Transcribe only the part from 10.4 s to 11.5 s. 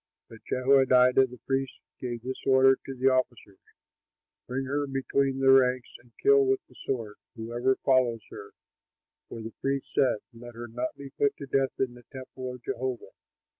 her not be put to